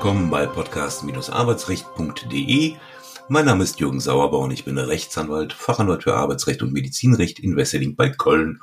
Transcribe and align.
willkommen 0.00 0.30
bei 0.30 0.46
podcast-arbeitsrecht.de. 0.46 2.76
Mein 3.28 3.44
Name 3.44 3.64
ist 3.64 3.80
Jürgen 3.80 4.00
Sauerbau 4.00 4.44
und 4.44 4.50
ich 4.50 4.64
bin 4.64 4.78
Rechtsanwalt, 4.78 5.52
Fachanwalt 5.52 6.04
für 6.04 6.14
Arbeitsrecht 6.14 6.62
und 6.62 6.72
Medizinrecht 6.72 7.38
in 7.38 7.54
Wesseling 7.54 7.96
bei 7.96 8.08
Köln. 8.08 8.62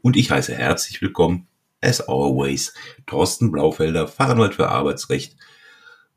Und 0.00 0.16
ich 0.16 0.32
heiße 0.32 0.52
herzlich 0.52 1.00
willkommen, 1.00 1.46
as 1.80 2.00
always, 2.00 2.74
Thorsten 3.06 3.52
Blaufelder, 3.52 4.08
Fachanwalt 4.08 4.56
für 4.56 4.70
Arbeitsrecht, 4.70 5.36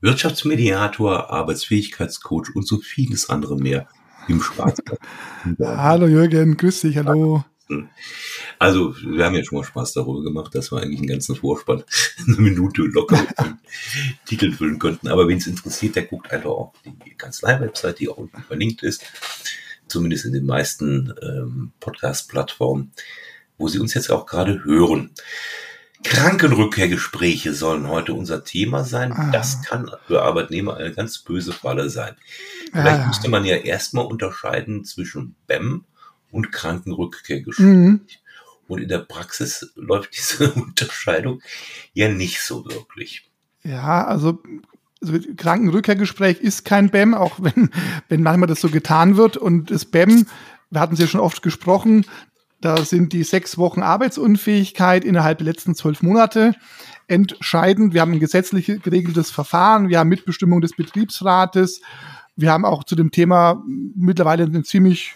Wirtschaftsmediator, 0.01 1.29
Arbeitsfähigkeitscoach 1.29 2.55
und 2.55 2.67
so 2.67 2.79
vieles 2.79 3.29
andere 3.29 3.57
mehr 3.57 3.87
im 4.27 4.41
Schwarzwald. 4.41 4.99
hallo 5.59 6.07
Jürgen, 6.07 6.57
grüß 6.57 6.81
dich, 6.81 6.97
hallo. 6.97 7.45
Also, 8.59 8.95
wir 8.97 9.25
haben 9.25 9.35
ja 9.35 9.43
schon 9.43 9.57
mal 9.57 9.65
Spaß 9.65 9.93
darüber 9.93 10.21
gemacht, 10.21 10.53
dass 10.53 10.71
wir 10.71 10.81
eigentlich 10.81 10.99
einen 10.99 11.07
ganzen 11.07 11.35
Vorspann 11.35 11.83
eine 12.27 12.37
Minute 12.37 12.83
locker 12.83 13.21
mit 13.21 13.39
dem 13.39 13.57
Titel 14.25 14.51
füllen 14.51 14.79
könnten. 14.79 15.07
Aber 15.07 15.27
wen 15.27 15.37
es 15.37 15.47
interessiert, 15.47 15.95
der 15.95 16.03
guckt 16.03 16.31
einfach 16.31 16.51
auf 16.51 16.73
die 16.85 17.15
Kanzlei-Website, 17.15 17.99
die 17.99 18.09
auch 18.09 18.17
unten 18.17 18.43
verlinkt 18.43 18.83
ist. 18.83 19.03
Zumindest 19.87 20.25
in 20.25 20.33
den 20.33 20.45
meisten 20.45 21.13
ähm, 21.21 21.71
Podcast-Plattformen, 21.79 22.91
wo 23.57 23.67
Sie 23.67 23.79
uns 23.79 23.93
jetzt 23.93 24.11
auch 24.11 24.25
gerade 24.25 24.63
hören. 24.63 25.11
Krankenrückkehrgespräche 26.03 27.53
sollen 27.53 27.87
heute 27.87 28.13
unser 28.13 28.43
Thema 28.43 28.83
sein. 28.83 29.11
Ah. 29.11 29.31
Das 29.31 29.63
kann 29.63 29.89
für 30.05 30.21
Arbeitnehmer 30.21 30.77
eine 30.77 30.91
ganz 30.91 31.19
böse 31.19 31.51
Falle 31.51 31.89
sein. 31.89 32.15
Vielleicht 32.71 33.01
ah. 33.01 33.07
müsste 33.07 33.29
man 33.29 33.43
ja 33.43 33.55
erstmal 33.55 34.05
unterscheiden 34.05 34.85
zwischen 34.85 35.35
BEM 35.47 35.85
und 36.35 36.51
Krankenrückkehrgespräch. 36.51 37.65
Mhm. 37.65 38.01
Und 38.67 38.81
in 38.81 38.89
der 38.89 38.99
Praxis 38.99 39.71
läuft 39.75 40.09
diese 40.17 40.51
Unterscheidung 40.51 41.41
ja 41.93 42.09
nicht 42.09 42.41
so 42.41 42.65
wirklich. 42.65 43.29
Ja, 43.63 44.05
also, 44.05 44.43
also 45.01 45.17
Krankenrückkehrgespräch 45.37 46.39
ist 46.41 46.65
kein 46.65 46.89
BEM, 46.89 47.13
auch 47.13 47.37
wenn, 47.39 47.69
wenn 48.09 48.21
manchmal 48.21 48.47
das 48.47 48.61
so 48.61 48.69
getan 48.69 49.15
wird. 49.17 49.37
Und 49.37 49.71
das 49.71 49.85
BEM, 49.85 50.27
wir 50.69 50.81
hatten 50.81 50.95
es 50.95 50.99
ja 50.99 51.07
schon 51.07 51.21
oft 51.21 51.41
gesprochen, 51.41 52.05
da 52.59 52.83
sind 52.83 53.13
die 53.13 53.23
sechs 53.23 53.57
Wochen 53.57 53.81
Arbeitsunfähigkeit 53.81 55.05
innerhalb 55.05 55.37
der 55.37 55.45
letzten 55.45 55.75
zwölf 55.75 56.01
Monate 56.01 56.53
entscheidend. 57.07 57.93
Wir 57.93 58.01
haben 58.01 58.13
ein 58.13 58.19
gesetzlich 58.19 58.65
geregeltes 58.65 59.29
Verfahren, 59.29 59.89
wir 59.89 59.99
haben 59.99 60.09
Mitbestimmung 60.09 60.61
des 60.61 60.75
Betriebsrates, 60.75 61.81
wir 62.35 62.51
haben 62.51 62.65
auch 62.65 62.83
zu 62.83 62.95
dem 62.95 63.11
Thema 63.11 63.63
mittlerweile 63.95 64.43
eine 64.43 64.63
ziemlich 64.63 65.15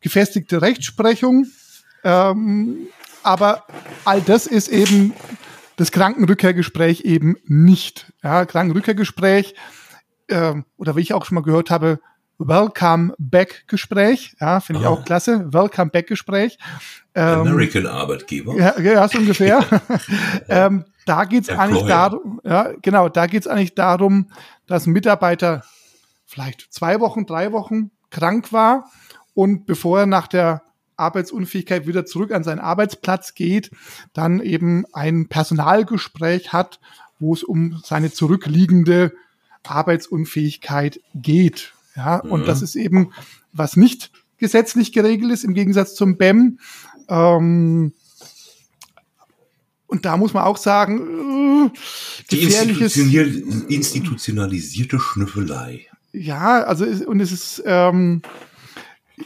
gefestigte 0.00 0.62
Rechtsprechung. 0.62 1.46
Ähm, 2.04 2.88
aber 3.22 3.64
all 4.04 4.20
das 4.20 4.46
ist 4.46 4.68
eben 4.68 5.12
das 5.76 5.92
Krankenrückkehrgespräch 5.92 7.02
eben 7.02 7.36
nicht. 7.44 8.12
Ja, 8.22 8.44
Krankenrückkehrgespräch 8.46 9.54
äh, 10.28 10.54
oder 10.76 10.96
wie 10.96 11.00
ich 11.00 11.14
auch 11.14 11.24
schon 11.24 11.36
mal 11.36 11.42
gehört 11.42 11.70
habe, 11.70 12.00
Welcome 12.38 13.14
Back 13.18 13.64
Gespräch. 13.66 14.36
Ja, 14.40 14.60
finde 14.60 14.82
ich 14.82 14.86
auch 14.86 15.04
klasse. 15.04 15.52
Welcome 15.52 15.90
Back 15.90 16.06
Gespräch. 16.06 16.56
Ähm, 17.14 17.40
American 17.40 17.86
Arbeitgeber. 17.86 18.54
Ja, 18.56 18.78
ja 18.78 19.08
so 19.08 19.18
ungefähr. 19.18 19.64
ähm, 20.48 20.84
da 21.04 21.24
geht's 21.24 21.48
eigentlich 21.48 21.84
darum, 21.86 22.40
ja, 22.44 22.72
genau, 22.80 23.08
da 23.08 23.26
geht's 23.26 23.46
eigentlich 23.46 23.74
darum, 23.74 24.30
dass 24.66 24.86
ein 24.86 24.92
Mitarbeiter 24.92 25.64
vielleicht 26.26 26.68
zwei 26.70 27.00
Wochen, 27.00 27.26
drei 27.26 27.50
Wochen 27.50 27.90
krank 28.10 28.52
war 28.52 28.88
und 29.38 29.66
bevor 29.66 30.00
er 30.00 30.06
nach 30.06 30.26
der 30.26 30.64
Arbeitsunfähigkeit 30.96 31.86
wieder 31.86 32.04
zurück 32.04 32.32
an 32.32 32.42
seinen 32.42 32.58
Arbeitsplatz 32.58 33.36
geht, 33.36 33.70
dann 34.12 34.40
eben 34.40 34.84
ein 34.92 35.28
Personalgespräch 35.28 36.52
hat, 36.52 36.80
wo 37.20 37.34
es 37.34 37.44
um 37.44 37.80
seine 37.84 38.10
zurückliegende 38.10 39.12
Arbeitsunfähigkeit 39.62 41.00
geht. 41.14 41.72
Ja, 41.94 42.20
mhm. 42.24 42.32
und 42.32 42.48
das 42.48 42.62
ist 42.62 42.74
eben, 42.74 43.12
was 43.52 43.76
nicht 43.76 44.10
gesetzlich 44.38 44.92
geregelt 44.92 45.30
ist, 45.30 45.44
im 45.44 45.54
Gegensatz 45.54 45.94
zum 45.94 46.16
BEM. 46.16 46.58
Ähm, 47.08 47.92
und 49.86 50.04
da 50.04 50.16
muss 50.16 50.34
man 50.34 50.42
auch 50.42 50.56
sagen, 50.56 51.70
äh, 51.70 51.70
gefährliches. 52.28 52.94
Die 52.94 53.72
institutionalisierte 53.72 54.98
Schnüffelei. 54.98 55.86
Ja, 56.12 56.64
also, 56.64 56.84
und 57.06 57.20
es 57.20 57.30
ist, 57.30 57.62
ähm, 57.64 58.22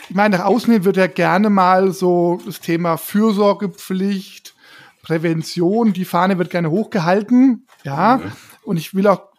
ich 0.09 0.15
meine, 0.15 0.39
nach 0.39 0.45
außen 0.45 0.73
hin 0.73 0.85
wird 0.85 0.97
ja 0.97 1.07
gerne 1.07 1.51
mal 1.51 1.93
so 1.93 2.41
das 2.47 2.61
Thema 2.61 2.97
Fürsorgepflicht, 2.97 4.55
Prävention, 5.03 5.93
die 5.93 6.05
Fahne 6.05 6.39
wird 6.39 6.51
gerne 6.51 6.71
hochgehalten, 6.71 7.67
ja. 7.85 8.19
Mhm. 8.19 8.33
Und 8.65 8.77
ich 8.77 8.95
will 8.95 9.07
auch 9.09 9.33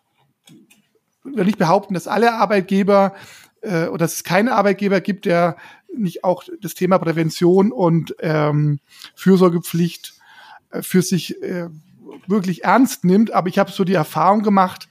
will 1.23 1.45
nicht 1.45 1.57
behaupten, 1.57 1.93
dass 1.93 2.07
alle 2.07 2.33
Arbeitgeber 2.33 3.13
äh, 3.61 3.87
oder 3.87 3.99
dass 3.99 4.15
es 4.15 4.23
keinen 4.23 4.49
Arbeitgeber 4.49 5.01
gibt, 5.01 5.25
der 5.25 5.55
nicht 5.95 6.23
auch 6.23 6.43
das 6.61 6.73
Thema 6.73 6.97
Prävention 6.97 7.71
und 7.71 8.15
ähm, 8.19 8.79
Fürsorgepflicht 9.15 10.13
äh, 10.71 10.81
für 10.81 11.01
sich 11.01 11.41
äh, 11.41 11.69
wirklich 12.27 12.63
ernst 12.63 13.05
nimmt. 13.05 13.31
Aber 13.31 13.47
ich 13.47 13.59
habe 13.59 13.71
so 13.71 13.83
die 13.83 13.93
Erfahrung 13.93 14.43
gemacht, 14.43 14.89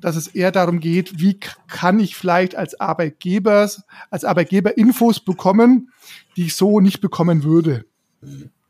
dass 0.00 0.16
es 0.16 0.28
eher 0.28 0.52
darum 0.52 0.80
geht, 0.80 1.20
wie 1.20 1.38
kann 1.68 2.00
ich 2.00 2.16
vielleicht 2.16 2.54
als 2.54 2.78
Arbeitgeber, 2.80 3.68
als 4.10 4.24
Arbeitgeber 4.24 4.76
Infos 4.76 5.20
bekommen, 5.20 5.90
die 6.36 6.46
ich 6.46 6.56
so 6.56 6.80
nicht 6.80 7.00
bekommen 7.00 7.44
würde. 7.44 7.86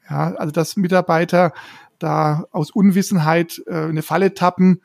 Ja, 0.09 0.34
also 0.34 0.53
dass 0.53 0.76
Mitarbeiter 0.76 1.53
da 1.98 2.44
aus 2.53 2.70
Unwissenheit 2.70 3.62
äh, 3.66 3.75
eine 3.75 4.03
Falle 4.03 4.34
tappen 4.34 4.82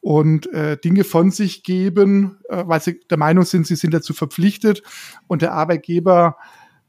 und 0.00 0.52
äh, 0.52 0.76
Dinge 0.78 1.04
von 1.04 1.30
sich 1.30 1.62
geben, 1.62 2.38
äh, 2.48 2.62
weil 2.66 2.80
sie 2.80 3.00
der 3.10 3.18
Meinung 3.18 3.44
sind, 3.44 3.66
sie 3.66 3.76
sind 3.76 3.92
dazu 3.92 4.14
verpflichtet 4.14 4.82
und 5.26 5.42
der 5.42 5.52
Arbeitgeber 5.52 6.36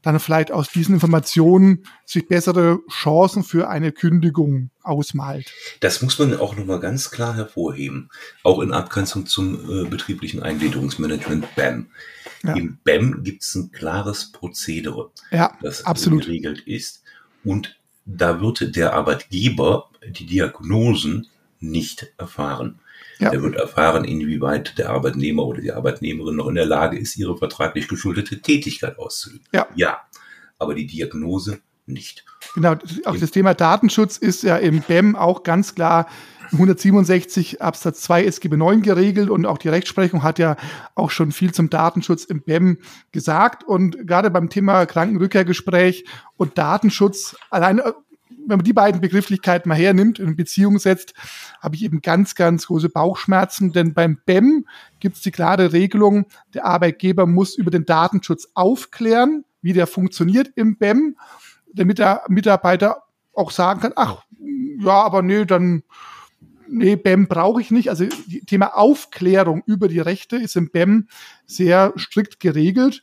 dann 0.08 0.20
vielleicht 0.20 0.50
aus 0.50 0.70
diesen 0.70 0.94
Informationen 0.94 1.84
sich 2.06 2.26
bessere 2.26 2.80
Chancen 2.90 3.44
für 3.44 3.68
eine 3.68 3.92
Kündigung 3.92 4.70
ausmalt. 4.82 5.52
Das 5.80 6.00
muss 6.00 6.18
man 6.18 6.34
auch 6.38 6.56
nochmal 6.56 6.80
ganz 6.80 7.10
klar 7.10 7.36
hervorheben, 7.36 8.08
auch 8.42 8.60
in 8.60 8.72
Abgrenzung 8.72 9.26
zum 9.26 9.84
äh, 9.84 9.88
betrieblichen 9.88 10.42
Eingliederungsmanagement 10.42 11.54
BAM. 11.56 11.88
Ja. 12.42 12.54
Im 12.54 12.78
BAM 12.84 13.22
gibt 13.22 13.42
es 13.42 13.54
ein 13.54 13.70
klares 13.70 14.32
Prozedere, 14.32 15.10
ja, 15.30 15.56
das 15.60 15.84
absolut. 15.84 16.24
geregelt 16.24 16.60
ist 16.60 17.02
und 17.44 17.78
da 18.06 18.40
wird 18.40 18.76
der 18.76 18.94
Arbeitgeber 18.94 19.90
die 20.08 20.24
Diagnosen 20.24 21.26
nicht 21.60 22.12
erfahren. 22.18 22.80
Ja. 23.18 23.32
Er 23.32 23.42
wird 23.42 23.56
erfahren, 23.56 24.04
inwieweit 24.04 24.78
der 24.78 24.90
Arbeitnehmer 24.90 25.44
oder 25.44 25.60
die 25.60 25.72
Arbeitnehmerin 25.72 26.36
noch 26.36 26.48
in 26.48 26.54
der 26.54 26.66
Lage 26.66 26.98
ist, 26.98 27.16
ihre 27.16 27.36
vertraglich 27.36 27.88
geschuldete 27.88 28.40
Tätigkeit 28.40 28.98
auszuüben. 28.98 29.44
Ja. 29.52 29.66
ja. 29.74 29.98
Aber 30.58 30.74
die 30.74 30.86
Diagnose 30.86 31.60
nicht. 31.86 32.24
Genau, 32.54 32.76
auch 33.04 33.16
das 33.16 33.30
Thema 33.30 33.54
Datenschutz 33.54 34.16
ist 34.18 34.42
ja 34.42 34.56
im 34.56 34.82
BEM 34.82 35.16
auch 35.16 35.42
ganz 35.42 35.74
klar 35.74 36.06
167 36.52 37.60
Absatz 37.60 38.00
2 38.02 38.24
SGB 38.24 38.56
9 38.56 38.82
geregelt 38.82 39.30
und 39.30 39.46
auch 39.46 39.58
die 39.58 39.68
Rechtsprechung 39.68 40.22
hat 40.22 40.38
ja 40.38 40.56
auch 40.94 41.10
schon 41.10 41.32
viel 41.32 41.52
zum 41.52 41.68
Datenschutz 41.68 42.24
im 42.24 42.42
BEM 42.42 42.78
gesagt. 43.12 43.64
Und 43.64 44.06
gerade 44.06 44.30
beim 44.30 44.48
Thema 44.48 44.86
Krankenrückkehrgespräch 44.86 46.04
und 46.36 46.56
Datenschutz, 46.56 47.36
allein 47.50 47.80
wenn 48.48 48.58
man 48.58 48.64
die 48.64 48.72
beiden 48.72 49.00
Begrifflichkeiten 49.00 49.68
mal 49.68 49.76
hernimmt, 49.76 50.18
in 50.18 50.36
Beziehung 50.36 50.78
setzt, 50.78 51.14
habe 51.60 51.76
ich 51.76 51.84
eben 51.84 52.00
ganz, 52.00 52.34
ganz 52.34 52.66
große 52.66 52.88
Bauchschmerzen, 52.88 53.72
denn 53.72 53.94
beim 53.94 54.18
BEM 54.24 54.66
gibt 55.00 55.16
es 55.16 55.22
die 55.22 55.30
klare 55.30 55.72
Regelung, 55.72 56.26
der 56.54 56.64
Arbeitgeber 56.64 57.26
muss 57.26 57.56
über 57.56 57.70
den 57.70 57.84
Datenschutz 57.84 58.48
aufklären, 58.54 59.44
wie 59.60 59.72
der 59.72 59.86
funktioniert 59.86 60.50
im 60.56 60.78
BEM, 60.78 61.16
damit 61.72 61.98
der 61.98 62.22
Mitarbeiter 62.28 63.02
auch 63.34 63.50
sagen 63.50 63.80
kann, 63.80 63.92
ach, 63.96 64.22
ja, 64.80 65.02
aber 65.02 65.22
nee, 65.22 65.44
dann, 65.44 65.82
nee, 66.68 66.96
BEM 66.96 67.28
brauche 67.28 67.60
ich 67.60 67.70
nicht. 67.70 67.90
Also 67.90 68.06
Thema 68.46 68.76
Aufklärung 68.76 69.62
über 69.66 69.88
die 69.88 70.00
Rechte 70.00 70.36
ist 70.36 70.56
im 70.56 70.70
BEM 70.70 71.08
sehr 71.46 71.92
strikt 71.96 72.40
geregelt. 72.40 73.02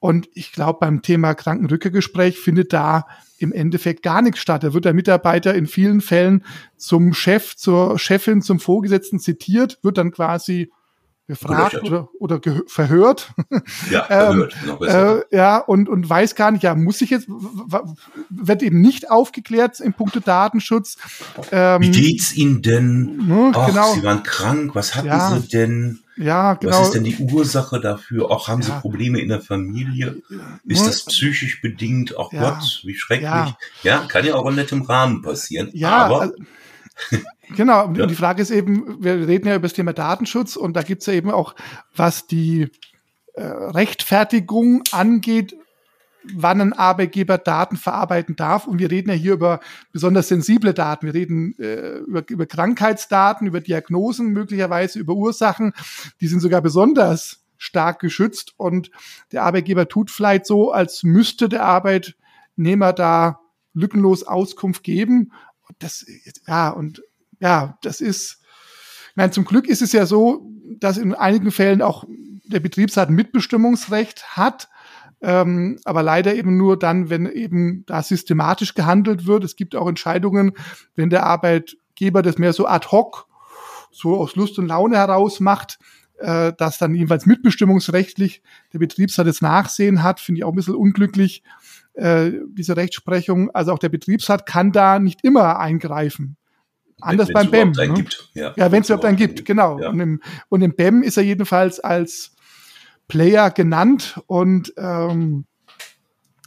Und 0.00 0.28
ich 0.32 0.52
glaube, 0.52 0.78
beim 0.80 1.02
Thema 1.02 1.34
Krankenrückergespräch 1.34 2.38
findet 2.38 2.72
da 2.72 3.06
im 3.38 3.52
Endeffekt 3.52 4.02
gar 4.02 4.22
nichts 4.22 4.40
statt. 4.40 4.64
Da 4.64 4.72
wird 4.72 4.86
der 4.86 4.94
Mitarbeiter 4.94 5.54
in 5.54 5.66
vielen 5.66 6.00
Fällen 6.00 6.44
zum 6.76 7.12
Chef, 7.12 7.54
zur 7.56 7.98
Chefin, 7.98 8.42
zum 8.42 8.60
Vorgesetzten 8.60 9.20
zitiert, 9.20 9.78
wird 9.82 9.98
dann 9.98 10.10
quasi 10.10 10.70
befragt 11.30 11.82
oder, 11.84 12.08
oder 12.18 12.40
verhört. 12.66 13.32
Ja, 13.88 14.04
verhört, 14.06 14.56
ähm, 14.62 14.68
noch 14.68 14.78
besser. 14.80 15.18
Äh, 15.30 15.36
ja, 15.36 15.58
und, 15.58 15.88
und 15.88 16.08
weiß 16.08 16.34
gar 16.34 16.50
nicht, 16.50 16.64
ja, 16.64 16.74
muss 16.74 17.00
ich 17.02 17.10
jetzt, 17.10 17.28
wird 18.30 18.62
eben 18.62 18.80
nicht 18.80 19.10
aufgeklärt 19.10 19.78
im 19.80 19.92
Punkte 19.92 20.20
Datenschutz. 20.20 20.96
Ähm, 21.52 21.82
Wie 21.82 21.90
geht's 21.90 22.34
Ihnen 22.34 22.62
denn? 22.62 23.28
Ne, 23.28 23.52
Ach, 23.54 23.68
genau. 23.68 23.94
Sie 23.94 24.02
waren 24.02 24.24
krank, 24.24 24.74
was 24.74 24.96
hatten 24.96 25.06
ja. 25.06 25.38
Sie 25.38 25.48
denn? 25.48 26.00
Ja, 26.20 26.52
genau. 26.54 26.80
Was 26.80 26.88
ist 26.88 26.94
denn 26.96 27.04
die 27.04 27.16
Ursache 27.16 27.80
dafür? 27.80 28.30
Auch 28.30 28.48
haben 28.48 28.60
ja. 28.60 28.66
Sie 28.66 28.80
Probleme 28.80 29.20
in 29.20 29.30
der 29.30 29.40
Familie? 29.40 30.20
Ist 30.66 30.86
das 30.86 31.04
psychisch 31.06 31.62
bedingt? 31.62 32.14
Ach 32.18 32.30
ja. 32.30 32.50
Gott, 32.50 32.82
wie 32.84 32.94
schrecklich. 32.94 33.24
Ja. 33.24 33.56
ja. 33.82 34.04
kann 34.06 34.26
ja 34.26 34.34
auch 34.34 34.46
in 34.46 34.56
nettem 34.56 34.82
Rahmen 34.82 35.22
passieren. 35.22 35.70
Ja, 35.72 36.06
aber 36.06 36.20
also, 36.20 36.34
Genau, 37.56 37.86
und 37.86 38.10
die 38.10 38.14
Frage 38.14 38.42
ist 38.42 38.50
eben, 38.50 39.02
wir 39.02 39.26
reden 39.26 39.48
ja 39.48 39.56
über 39.56 39.66
das 39.66 39.72
Thema 39.72 39.92
Datenschutz 39.92 40.56
und 40.56 40.74
da 40.74 40.82
gibt 40.82 41.00
es 41.00 41.06
ja 41.06 41.14
eben 41.14 41.30
auch, 41.30 41.54
was 41.96 42.26
die 42.26 42.68
äh, 43.34 43.42
Rechtfertigung 43.42 44.82
angeht, 44.92 45.56
wann 46.24 46.60
ein 46.60 46.72
Arbeitgeber 46.72 47.38
Daten 47.38 47.76
verarbeiten 47.76 48.36
darf. 48.36 48.66
Und 48.66 48.78
wir 48.78 48.90
reden 48.90 49.10
ja 49.10 49.16
hier 49.16 49.32
über 49.32 49.60
besonders 49.92 50.28
sensible 50.28 50.74
Daten. 50.74 51.06
Wir 51.06 51.14
reden 51.14 51.58
äh, 51.58 51.98
über, 51.98 52.28
über 52.28 52.46
Krankheitsdaten, 52.46 53.46
über 53.46 53.60
Diagnosen 53.60 54.28
möglicherweise, 54.28 54.98
über 54.98 55.14
Ursachen. 55.14 55.72
Die 56.20 56.26
sind 56.26 56.40
sogar 56.40 56.60
besonders 56.60 57.40
stark 57.56 58.00
geschützt. 58.00 58.54
Und 58.56 58.90
der 59.32 59.44
Arbeitgeber 59.44 59.88
tut 59.88 60.10
vielleicht 60.10 60.46
so, 60.46 60.72
als 60.72 61.02
müsste 61.02 61.48
der 61.48 61.64
Arbeitnehmer 61.64 62.92
da 62.92 63.40
lückenlos 63.74 64.24
Auskunft 64.24 64.82
geben. 64.82 65.32
Das, 65.78 66.04
ja, 66.46 66.70
und 66.70 67.02
ja, 67.38 67.78
das 67.82 68.00
ist, 68.00 68.42
meine, 69.14 69.30
zum 69.32 69.44
Glück 69.44 69.68
ist 69.68 69.82
es 69.82 69.92
ja 69.92 70.06
so, 70.06 70.50
dass 70.78 70.98
in 70.98 71.14
einigen 71.14 71.50
Fällen 71.50 71.82
auch 71.82 72.04
der 72.44 72.60
Betriebsrat 72.60 73.10
Mitbestimmungsrecht 73.10 74.36
hat. 74.36 74.68
Ähm, 75.22 75.78
aber 75.84 76.02
leider 76.02 76.34
eben 76.34 76.56
nur 76.56 76.78
dann, 76.78 77.10
wenn 77.10 77.26
eben 77.26 77.84
da 77.86 78.02
systematisch 78.02 78.74
gehandelt 78.74 79.26
wird. 79.26 79.44
Es 79.44 79.56
gibt 79.56 79.76
auch 79.76 79.88
Entscheidungen, 79.88 80.52
wenn 80.94 81.10
der 81.10 81.24
Arbeitgeber 81.24 82.22
das 82.22 82.38
mehr 82.38 82.52
so 82.52 82.66
ad 82.66 82.88
hoc, 82.90 83.26
so 83.90 84.16
aus 84.16 84.36
Lust 84.36 84.58
und 84.58 84.66
Laune 84.66 84.96
heraus 84.96 85.40
macht, 85.40 85.78
äh, 86.20 86.52
dass 86.56 86.78
dann 86.78 86.94
jedenfalls 86.94 87.26
mitbestimmungsrechtlich 87.26 88.42
der 88.72 88.78
Betriebsrat 88.78 89.26
das 89.26 89.42
Nachsehen 89.42 90.02
hat, 90.02 90.20
finde 90.20 90.38
ich 90.38 90.44
auch 90.44 90.52
ein 90.52 90.56
bisschen 90.56 90.74
unglücklich, 90.74 91.42
äh, 91.94 92.30
diese 92.52 92.76
Rechtsprechung. 92.76 93.50
Also 93.50 93.72
auch 93.72 93.78
der 93.78 93.88
Betriebsrat 93.88 94.46
kann 94.46 94.72
da 94.72 94.98
nicht 94.98 95.24
immer 95.24 95.58
eingreifen. 95.58 96.36
Anders 97.00 97.28
wenn, 97.28 97.50
beim 97.50 97.50
BEM. 97.50 97.70
Ne? 97.72 98.04
Ja, 98.34 98.52
ja 98.56 98.72
wenn 98.72 98.82
es 98.82 98.88
überhaupt 98.88 99.06
einen 99.06 99.16
gibt, 99.16 99.44
genau. 99.44 99.80
Ja. 99.80 99.90
Und, 99.90 100.00
im, 100.00 100.20
und 100.48 100.62
im 100.62 100.74
BEM 100.74 101.02
ist 101.02 101.16
er 101.16 101.22
jedenfalls 101.22 101.80
als 101.80 102.34
Player 103.10 103.50
genannt 103.50 104.20
und 104.26 104.72
ähm, 104.78 105.44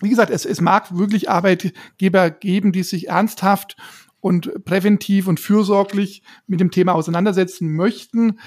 wie 0.02 0.10
gesagt, 0.10 0.32
es, 0.32 0.46
es 0.46 0.60
mag 0.60 0.98
wirklich 0.98 1.30
Arbeitgeber 1.30 2.30
geben, 2.32 2.72
die 2.72 2.84
sich 2.84 3.10
ernsthaft 3.10 3.78
und 4.20 4.66
präventiv 4.66 5.28
und 5.28 5.40
fürsorglich 5.40 6.24
mit 6.48 6.60
dem 6.60 6.72
Thema 6.72 6.94
auseinandersetzen 6.94 7.74
möchten. 7.76 8.40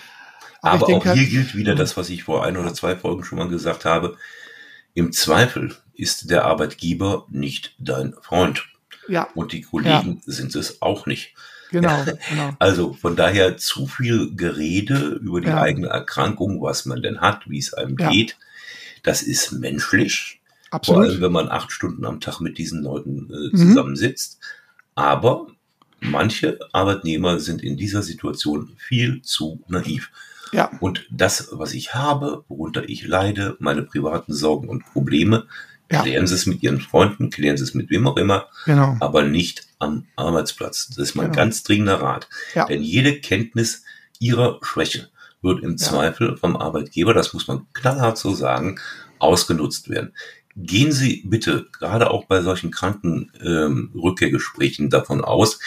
Aber, 0.61 0.87
Aber 0.87 0.97
auch 0.97 1.03
hier 1.05 1.15
halt, 1.15 1.31
gilt 1.31 1.55
wieder 1.55 1.75
das, 1.75 1.97
was 1.97 2.11
ich 2.11 2.25
vor 2.25 2.45
ein 2.45 2.57
oder 2.57 2.75
zwei 2.75 2.97
Folgen 2.97 3.25
schon 3.25 3.39
mal 3.39 3.49
gesagt 3.49 3.85
habe. 3.85 4.17
Im 4.95 5.13
Zweifel 5.13 5.77
ist 5.95 6.31
der 6.31 6.45
Arbeitgeber 6.45 7.27
nicht 7.31 7.75
dein 7.79 8.15
Freund. 8.21 8.67
Ja. 9.09 9.29
Und 9.35 9.53
die 9.53 9.63
Kollegen 9.63 10.23
ja. 10.27 10.33
sind 10.33 10.55
es 10.57 10.83
auch 10.83 11.07
nicht. 11.07 11.35
Genau, 11.71 12.05
genau. 12.05 12.55
Also 12.59 12.93
von 12.93 13.17
daher 13.17 13.57
zu 13.57 13.87
viel 13.87 14.35
Gerede 14.37 15.19
über 15.23 15.41
die 15.41 15.49
ja. 15.49 15.61
eigene 15.61 15.89
Erkrankung, 15.89 16.63
was 16.63 16.87
man 16.87 17.03
denn 17.03 17.21
hat, 17.21 17.49
wie 17.49 17.59
es 17.59 17.75
einem 17.75 17.97
ja. 17.99 18.11
geht. 18.11 18.37
Das 19.03 19.23
ist 19.23 19.53
menschlich. 19.53 20.41
Absolut. 20.71 21.05
Vor 21.05 21.11
allem, 21.11 21.21
wenn 21.23 21.33
man 21.33 21.49
acht 21.49 21.73
Stunden 21.73 22.05
am 22.05 22.21
Tag 22.21 22.41
mit 22.41 22.59
diesen 22.59 22.83
Leuten 22.83 23.31
äh, 23.31 23.57
mhm. 23.57 23.57
zusammensitzt. 23.57 24.39
Mhm. 24.41 24.47
Aber 24.95 25.47
manche 26.01 26.59
Arbeitnehmer 26.73 27.41
sind 27.41 27.63
in 27.63 27.77
dieser 27.77 28.03
Situation 28.03 28.73
viel 28.77 29.23
zu 29.23 29.61
naiv. 29.69 30.11
Ja. 30.53 30.71
Und 30.81 31.07
das, 31.11 31.49
was 31.53 31.75
ich 31.75 31.95
habe, 31.95 32.45
worunter 32.49 32.89
ich 32.89 33.07
leide, 33.07 33.57
meine 33.59 33.83
privaten 33.83 34.33
Sorgen 34.33 34.69
und 34.69 34.85
Probleme, 34.87 35.47
ja. 35.91 36.03
Klären 36.03 36.27
Sie 36.27 36.35
es 36.35 36.45
mit 36.47 36.63
Ihren 36.63 36.81
Freunden, 36.81 37.31
klären 37.31 37.57
Sie 37.57 37.65
es 37.65 37.75
mit 37.75 37.91
wem 37.91 38.09
auch 38.09 38.17
immer, 38.17 38.47
genau. 38.65 38.97
aber 39.01 39.23
nicht 39.23 39.67
am 39.79 40.07
Arbeitsplatz. 40.17 40.89
Das 40.89 40.99
ist 40.99 41.15
mein 41.15 41.27
genau. 41.27 41.37
ganz 41.37 41.63
dringender 41.63 42.01
Rat. 42.01 42.29
Ja. 42.55 42.65
Denn 42.67 42.83
jede 42.83 43.21
Kenntnis 43.21 43.85
Ihrer 44.19 44.59
Schwäche 44.63 45.11
wird 45.43 45.63
im 45.63 45.73
ja. 45.73 45.77
Zweifel 45.77 46.37
vom 46.37 46.57
Arbeitgeber, 46.57 47.15
das 47.15 47.35
muss 47.35 47.47
man 47.47 47.67
knallhart 47.73 48.19
so 48.19 48.35
sagen, 48.35 48.81
ausgenutzt 49.19 49.89
werden. 49.89 50.13
Gehen 50.57 50.91
Sie 50.91 51.23
bitte, 51.25 51.67
gerade 51.79 52.11
auch 52.11 52.25
bei 52.25 52.43
solchen 52.43 52.71
Krankenrückkehrgesprächen, 52.71 54.87
ähm, 54.87 54.91
davon 54.91 55.23
aus, 55.23 55.61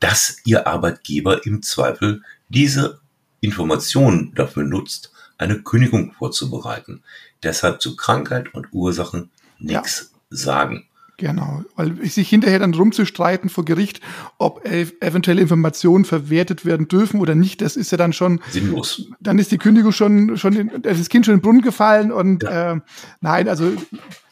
dass 0.00 0.38
Ihr 0.44 0.66
Arbeitgeber 0.66 1.46
im 1.46 1.62
Zweifel 1.62 2.22
diese 2.48 2.98
Informationen 3.40 4.34
dafür 4.34 4.64
nutzt, 4.64 5.12
eine 5.38 5.62
Kündigung 5.62 6.12
vorzubereiten. 6.12 7.04
Deshalb 7.42 7.80
zu 7.80 7.96
Krankheit 7.96 8.52
und 8.54 8.68
Ursachen 8.72 9.30
nichts 9.64 10.12
ja. 10.12 10.36
sagen. 10.36 10.84
Genau, 11.16 11.62
weil 11.76 12.04
sich 12.06 12.28
hinterher 12.28 12.58
dann 12.58 12.74
rumzustreiten 12.74 13.48
vor 13.48 13.64
Gericht, 13.64 14.00
ob 14.38 14.66
eventuelle 14.66 15.40
Informationen 15.40 16.04
verwertet 16.04 16.64
werden 16.64 16.88
dürfen 16.88 17.20
oder 17.20 17.36
nicht, 17.36 17.62
das 17.62 17.76
ist 17.76 17.92
ja 17.92 17.98
dann 17.98 18.12
schon 18.12 18.40
sinnlos. 18.50 19.08
Dann 19.20 19.38
ist 19.38 19.52
die 19.52 19.58
Kündigung 19.58 19.92
schon, 19.92 20.36
schon 20.36 20.54
in, 20.54 20.82
das 20.82 21.08
Kind 21.08 21.24
schon 21.24 21.34
in 21.34 21.38
den 21.38 21.42
Brunnen 21.44 21.62
gefallen 21.62 22.10
und 22.10 22.42
ja. 22.42 22.72
äh, 22.72 22.80
nein, 23.20 23.48
also 23.48 23.72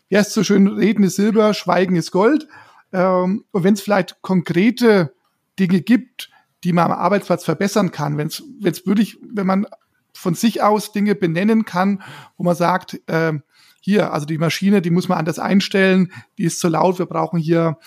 erst 0.08 0.32
so 0.32 0.42
schön 0.42 0.66
reden 0.66 1.04
ist 1.04 1.16
Silber, 1.16 1.54
Schweigen 1.54 1.94
ist 1.94 2.10
Gold. 2.10 2.48
Ähm, 2.92 3.44
und 3.52 3.62
wenn 3.62 3.74
es 3.74 3.80
vielleicht 3.80 4.20
konkrete 4.20 5.14
Dinge 5.60 5.82
gibt, 5.82 6.30
die 6.64 6.72
man 6.72 6.90
am 6.90 6.98
Arbeitsplatz 6.98 7.44
verbessern 7.44 7.92
kann, 7.92 8.18
wenn 8.18 8.26
es 8.26 8.42
wirklich, 8.86 9.18
wenn 9.22 9.46
man 9.46 9.66
von 10.12 10.34
sich 10.34 10.62
aus 10.62 10.92
Dinge 10.92 11.14
benennen 11.14 11.64
kann, 11.64 12.02
wo 12.36 12.44
man 12.44 12.56
sagt, 12.56 13.00
äh, 13.06 13.34
hier, 13.84 14.12
also 14.12 14.26
die 14.26 14.38
Maschine, 14.38 14.80
die 14.80 14.90
muss 14.90 15.08
man 15.08 15.18
anders 15.18 15.40
einstellen, 15.40 16.12
die 16.38 16.44
ist 16.44 16.60
zu 16.60 16.68
laut, 16.68 17.00
wir 17.00 17.06
brauchen 17.06 17.38
hier 17.38 17.78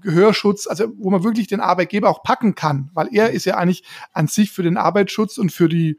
Gehörschutz, 0.00 0.66
also 0.66 0.92
wo 0.98 1.10
man 1.10 1.22
wirklich 1.22 1.46
den 1.46 1.60
Arbeitgeber 1.60 2.10
auch 2.10 2.24
packen 2.24 2.56
kann, 2.56 2.90
weil 2.92 3.08
er 3.12 3.30
ist 3.30 3.44
ja 3.44 3.56
eigentlich 3.56 3.84
an 4.12 4.26
sich 4.26 4.50
für 4.50 4.64
den 4.64 4.76
Arbeitsschutz 4.76 5.38
und 5.38 5.52
für 5.52 5.68
die 5.68 5.98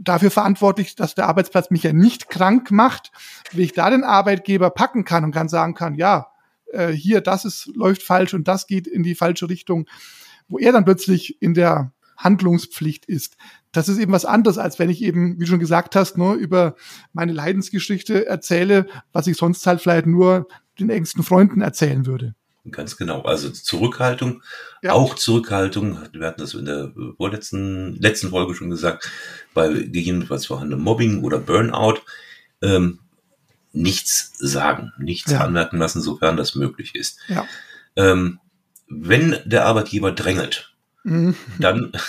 dafür 0.00 0.32
verantwortlich, 0.32 0.96
dass 0.96 1.14
der 1.14 1.28
Arbeitsplatz 1.28 1.70
mich 1.70 1.84
ja 1.84 1.92
nicht 1.92 2.28
krank 2.28 2.70
macht, 2.72 3.12
wie 3.52 3.62
ich 3.62 3.72
da 3.72 3.88
den 3.88 4.04
Arbeitgeber 4.04 4.70
packen 4.70 5.04
kann 5.04 5.24
und 5.24 5.32
kann 5.32 5.48
sagen 5.48 5.74
kann, 5.74 5.94
ja, 5.94 6.28
äh, 6.72 6.88
hier, 6.88 7.20
das 7.20 7.44
ist, 7.44 7.70
läuft 7.74 8.02
falsch 8.02 8.34
und 8.34 8.48
das 8.48 8.66
geht 8.66 8.86
in 8.88 9.04
die 9.04 9.14
falsche 9.14 9.48
Richtung, 9.48 9.86
wo 10.48 10.58
er 10.58 10.72
dann 10.72 10.84
plötzlich 10.84 11.40
in 11.40 11.54
der 11.54 11.92
Handlungspflicht 12.18 13.06
ist 13.06 13.36
das 13.72 13.88
ist 13.88 13.98
eben 13.98 14.12
was 14.12 14.24
anderes, 14.24 14.58
als 14.58 14.78
wenn 14.78 14.90
ich 14.90 15.02
eben, 15.02 15.38
wie 15.38 15.44
du 15.44 15.50
schon 15.50 15.58
gesagt 15.58 15.94
hast, 15.94 16.16
nur 16.16 16.34
ne, 16.34 16.40
über 16.40 16.74
meine 17.12 17.32
Leidensgeschichte 17.32 18.26
erzähle, 18.26 18.86
was 19.12 19.26
ich 19.26 19.36
sonst 19.36 19.66
halt 19.66 19.80
vielleicht 19.80 20.06
nur 20.06 20.48
den 20.78 20.90
engsten 20.90 21.22
Freunden 21.22 21.60
erzählen 21.60 22.06
würde. 22.06 22.34
Ganz 22.70 22.96
genau. 22.96 23.22
Also 23.22 23.50
Zurückhaltung, 23.50 24.42
ja. 24.82 24.92
auch 24.92 25.14
Zurückhaltung, 25.14 25.98
wir 26.12 26.26
hatten 26.26 26.40
das 26.40 26.54
in 26.54 26.66
der 26.66 26.92
vorletzten, 27.16 27.96
letzten 27.96 28.30
Folge 28.30 28.54
schon 28.54 28.68
gesagt, 28.70 29.10
bei 29.54 29.68
gegebenenfalls 29.68 30.46
vorhandenem 30.46 30.84
Mobbing 30.84 31.22
oder 31.22 31.38
Burnout, 31.38 32.00
ähm, 32.60 32.98
nichts 33.72 34.32
sagen, 34.38 34.92
nichts 34.98 35.30
ja. 35.30 35.40
anmerken 35.40 35.78
lassen, 35.78 36.02
sofern 36.02 36.36
das 36.36 36.54
möglich 36.56 36.94
ist. 36.94 37.18
Ja. 37.28 37.46
Ähm, 37.96 38.40
wenn 38.88 39.36
der 39.44 39.66
Arbeitgeber 39.66 40.12
drängelt, 40.12 40.74
mhm. 41.08 41.34
dann 41.58 41.92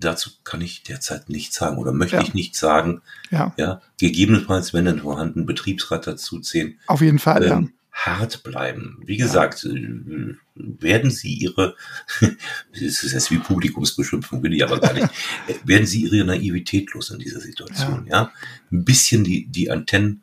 dazu 0.00 0.30
kann 0.44 0.60
ich 0.60 0.82
derzeit 0.82 1.28
nichts 1.28 1.56
sagen 1.56 1.78
oder 1.78 1.92
möchte 1.92 2.16
ja. 2.16 2.22
ich 2.22 2.34
nichts 2.34 2.58
sagen. 2.58 3.02
Ja. 3.30 3.52
ja. 3.56 3.80
Gegebenenfalls, 3.98 4.72
wenn 4.72 4.84
dann 4.84 5.00
vorhanden, 5.00 5.46
Betriebsrat 5.46 6.06
dazu 6.06 6.40
zählen. 6.40 6.78
Auf 6.86 7.00
jeden 7.00 7.18
Fall, 7.18 7.42
ähm, 7.44 7.48
ja. 7.50 7.68
Hart 7.90 8.44
bleiben. 8.44 8.98
Wie 9.04 9.16
gesagt, 9.16 9.64
ja. 9.64 9.72
Äh, 9.72 10.36
werden 10.54 11.10
Sie 11.10 11.34
Ihre, 11.34 11.74
das 12.20 13.02
ist 13.02 13.12
jetzt 13.12 13.30
wie 13.30 13.38
Publikumsbeschimpfung, 13.38 14.42
will 14.42 14.54
ich 14.54 14.62
aber 14.62 14.78
gar 14.78 14.92
nicht, 14.92 15.08
äh, 15.48 15.54
werden 15.64 15.86
Sie 15.86 16.02
Ihre 16.02 16.24
Naivität 16.24 16.92
los 16.94 17.10
in 17.10 17.18
dieser 17.18 17.40
Situation, 17.40 18.06
ja. 18.06 18.22
ja? 18.22 18.32
Ein 18.70 18.84
bisschen 18.84 19.24
die, 19.24 19.46
die 19.46 19.70
Antennen 19.70 20.22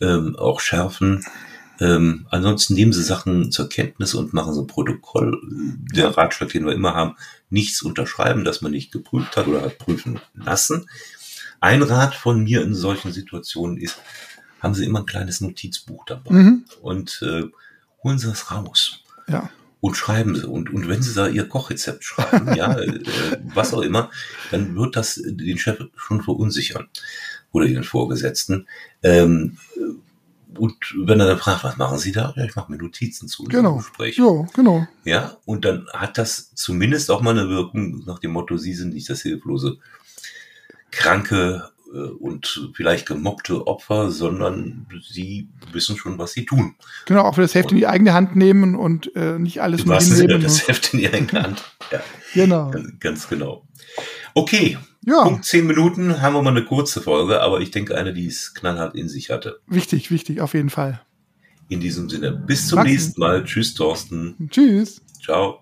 ähm, 0.00 0.36
auch 0.36 0.60
schärfen. 0.60 1.24
Ähm, 1.80 2.26
ansonsten 2.30 2.74
nehmen 2.74 2.92
Sie 2.92 3.02
Sachen 3.02 3.50
zur 3.50 3.68
Kenntnis 3.68 4.14
und 4.14 4.32
machen 4.32 4.54
so 4.54 4.64
Protokoll. 4.64 5.40
Der 5.94 6.16
Ratschlag, 6.16 6.50
den 6.50 6.66
wir 6.66 6.72
immer 6.72 6.94
haben, 6.94 7.16
nichts 7.50 7.82
unterschreiben, 7.82 8.44
dass 8.44 8.62
man 8.62 8.72
nicht 8.72 8.92
geprüft 8.92 9.36
hat 9.36 9.46
oder 9.46 9.62
hat 9.62 9.78
prüfen 9.78 10.20
lassen. 10.34 10.88
Ein 11.60 11.82
Rat 11.82 12.14
von 12.14 12.44
mir 12.44 12.62
in 12.62 12.74
solchen 12.74 13.12
Situationen 13.12 13.78
ist, 13.78 13.98
haben 14.60 14.74
Sie 14.74 14.84
immer 14.84 15.00
ein 15.00 15.06
kleines 15.06 15.40
Notizbuch 15.40 16.04
dabei 16.06 16.32
mhm. 16.34 16.64
und 16.80 17.22
äh, 17.22 17.44
holen 18.02 18.18
Sie 18.18 18.28
das 18.28 18.50
raus. 18.50 19.00
Ja. 19.28 19.50
Und 19.80 19.96
schreiben 19.96 20.34
Sie. 20.34 20.46
Und, 20.46 20.72
und 20.72 20.88
wenn 20.88 21.02
Sie 21.02 21.14
da 21.14 21.28
Ihr 21.28 21.48
Kochrezept 21.48 22.04
schreiben, 22.04 22.54
ja, 22.54 22.74
äh, 22.78 23.00
was 23.54 23.74
auch 23.74 23.82
immer, 23.82 24.10
dann 24.50 24.76
wird 24.76 24.96
das 24.96 25.20
den 25.24 25.58
Chef 25.58 25.78
schon 25.96 26.22
verunsichern 26.22 26.88
oder 27.52 27.66
Ihren 27.66 27.84
Vorgesetzten. 27.84 28.66
Ähm, 29.02 29.58
und 30.58 30.94
wenn 30.96 31.20
er 31.20 31.26
dann 31.26 31.38
fragt, 31.38 31.64
was 31.64 31.76
machen 31.76 31.98
Sie 31.98 32.12
da? 32.12 32.32
Ja, 32.36 32.44
ich 32.44 32.56
mache 32.56 32.70
mir 32.70 32.78
Notizen 32.78 33.28
zu 33.28 33.44
genau. 33.44 33.76
Gespräch. 33.76 34.16
Ja, 34.16 34.46
genau. 34.54 34.86
Ja, 35.04 35.36
und 35.44 35.64
dann 35.64 35.86
hat 35.92 36.18
das 36.18 36.54
zumindest 36.54 37.10
auch 37.10 37.20
mal 37.20 37.38
eine 37.38 37.48
Wirkung 37.48 38.04
nach 38.06 38.18
dem 38.18 38.32
Motto, 38.32 38.56
Sie 38.56 38.74
sind 38.74 38.94
nicht 38.94 39.08
das 39.08 39.22
hilflose, 39.22 39.78
kranke 40.90 41.70
äh, 41.94 41.98
und 41.98 42.70
vielleicht 42.74 43.06
gemobbte 43.06 43.66
Opfer, 43.66 44.10
sondern 44.10 44.86
sie 45.08 45.48
wissen 45.72 45.96
schon, 45.96 46.18
was 46.18 46.32
sie 46.32 46.44
tun. 46.44 46.74
Genau, 47.06 47.22
auch 47.22 47.36
das 47.36 47.54
Heft 47.54 47.70
und 47.70 47.72
in 47.72 47.78
die 47.78 47.86
eigene 47.86 48.14
Hand 48.14 48.36
nehmen 48.36 48.74
und 48.74 49.14
äh, 49.14 49.38
nicht 49.38 49.62
alles 49.62 49.84
nur 49.84 49.98
hinnehmen. 49.98 50.42
Das 50.42 50.66
Heft 50.66 50.92
in 50.92 51.00
die 51.00 51.12
eigene 51.12 51.42
Hand. 51.42 51.64
Ja. 51.90 52.00
genau. 52.34 52.70
Ganz, 52.70 53.00
ganz 53.00 53.28
genau. 53.28 53.66
Okay. 54.36 54.76
Ja. 55.06 55.22
Punkt 55.22 55.44
zehn 55.44 55.64
Minuten 55.64 56.20
haben 56.20 56.34
wir 56.34 56.42
mal 56.42 56.50
eine 56.50 56.64
kurze 56.64 57.00
Folge, 57.00 57.40
aber 57.40 57.60
ich 57.60 57.70
denke 57.70 57.96
eine, 57.96 58.12
die 58.12 58.26
es 58.26 58.52
knallhart 58.52 58.96
in 58.96 59.08
sich 59.08 59.30
hatte. 59.30 59.60
Wichtig, 59.68 60.10
wichtig, 60.10 60.40
auf 60.40 60.54
jeden 60.54 60.70
Fall. 60.70 61.00
In 61.68 61.78
diesem 61.78 62.10
Sinne, 62.10 62.32
bis 62.32 62.66
zum 62.66 62.78
Wachsen. 62.80 62.90
nächsten 62.90 63.20
Mal. 63.20 63.44
Tschüss, 63.44 63.74
Thorsten. 63.74 64.48
Tschüss. 64.50 65.00
Ciao. 65.22 65.60